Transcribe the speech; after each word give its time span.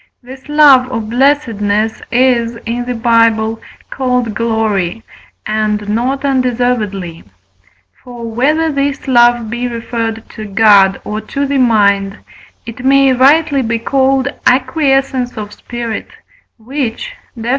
This 0.23 0.49
love 0.49 0.91
or 0.91 0.99
blessedness 0.99 2.01
is, 2.11 2.55
in 2.65 2.85
the 2.85 2.95
Bible, 2.95 3.61
called 3.91 4.33
Glory, 4.33 5.03
and 5.45 5.87
not 5.89 6.25
undeservedly. 6.25 7.23
For 8.03 8.23
whether 8.27 8.71
this 8.71 9.07
love 9.07 9.47
be 9.51 9.67
referred 9.67 10.27
to 10.29 10.45
God 10.45 10.99
or 11.05 11.21
to 11.21 11.45
the 11.45 11.59
mind, 11.59 12.17
it 12.65 12.83
may 12.83 13.13
rightly 13.13 13.61
be 13.61 13.77
called 13.77 14.27
acquiescence 14.47 15.37
of 15.37 15.53
spirit, 15.53 16.07
which 16.57 17.11
(Def. 17.39 17.49